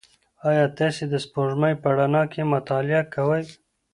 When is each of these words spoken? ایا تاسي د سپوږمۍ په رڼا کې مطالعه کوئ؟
ایا 0.49 0.65
تاسي 0.77 1.03
د 1.09 1.13
سپوږمۍ 1.25 1.73
په 1.81 1.89
رڼا 1.97 2.23
کې 2.31 2.41
مطالعه 2.53 3.03
کوئ؟ 3.13 3.43